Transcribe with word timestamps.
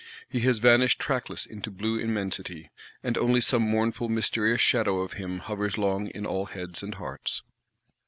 He 0.27 0.39
has 0.39 0.57
vanished 0.57 0.97
trackless 0.99 1.45
into 1.45 1.69
blue 1.69 1.99
Immensity; 1.99 2.71
and 3.03 3.19
only 3.19 3.39
some 3.39 3.61
mournful 3.61 4.09
mysterious 4.09 4.59
shadow 4.59 5.01
of 5.01 5.13
him 5.13 5.37
hovers 5.37 5.77
long 5.77 6.07
in 6.07 6.25
all 6.25 6.47
heads 6.47 6.81
and 6.81 6.95
hearts. 6.95 7.43